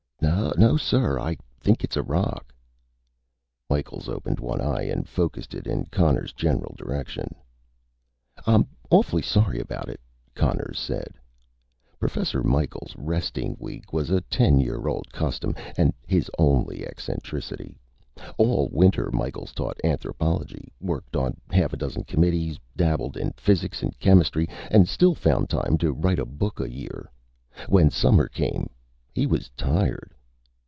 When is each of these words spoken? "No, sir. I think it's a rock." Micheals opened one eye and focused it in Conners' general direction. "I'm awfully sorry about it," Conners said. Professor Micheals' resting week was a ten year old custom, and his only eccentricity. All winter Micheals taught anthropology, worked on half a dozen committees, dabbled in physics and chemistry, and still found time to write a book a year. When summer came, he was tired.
"No, 0.57 0.75
sir. 0.77 1.17
I 1.17 1.37
think 1.59 1.83
it's 1.83 1.95
a 1.97 2.03
rock." 2.03 2.53
Micheals 3.69 4.07
opened 4.09 4.39
one 4.39 4.59
eye 4.61 4.83
and 4.83 5.07
focused 5.09 5.53
it 5.55 5.65
in 5.65 5.85
Conners' 5.85 6.33
general 6.33 6.75
direction. 6.77 7.33
"I'm 8.45 8.67
awfully 8.91 9.21
sorry 9.23 9.59
about 9.59 9.87
it," 9.89 9.99
Conners 10.35 10.77
said. 10.77 11.13
Professor 11.99 12.43
Micheals' 12.43 12.95
resting 12.97 13.55
week 13.59 13.91
was 13.93 14.09
a 14.11 14.21
ten 14.21 14.59
year 14.59 14.87
old 14.87 15.11
custom, 15.13 15.55
and 15.77 15.93
his 16.05 16.29
only 16.37 16.85
eccentricity. 16.85 17.79
All 18.37 18.67
winter 18.71 19.09
Micheals 19.11 19.53
taught 19.53 19.79
anthropology, 19.83 20.71
worked 20.81 21.15
on 21.15 21.37
half 21.51 21.71
a 21.73 21.77
dozen 21.77 22.03
committees, 22.03 22.59
dabbled 22.75 23.15
in 23.17 23.31
physics 23.31 23.81
and 23.81 23.97
chemistry, 23.99 24.47
and 24.69 24.87
still 24.87 25.15
found 25.15 25.49
time 25.49 25.77
to 25.79 25.93
write 25.93 26.19
a 26.19 26.25
book 26.25 26.59
a 26.59 26.69
year. 26.69 27.09
When 27.67 27.89
summer 27.89 28.27
came, 28.27 28.69
he 29.13 29.25
was 29.25 29.49
tired. 29.57 30.13